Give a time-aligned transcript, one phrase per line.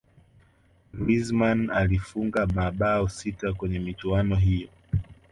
[0.93, 4.69] griezmann alifunga mabao sita kwenye michuano hiyo